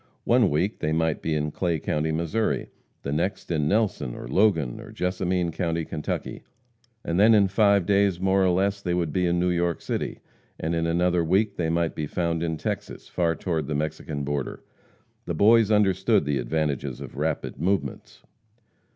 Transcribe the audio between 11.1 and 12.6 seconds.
week they might be found in